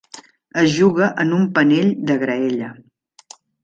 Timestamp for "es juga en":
0.61-1.37